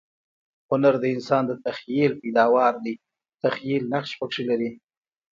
هنر 0.69 0.93
د 0.99 1.05
انسان 1.15 1.43
د 1.47 1.51
تخییل 1.65 2.11
پیداوار 2.21 2.73
دئ. 2.85 2.95
تخییل 3.43 3.83
نقش 3.93 4.11
پکښي 4.19 4.43
لري. 4.49 4.71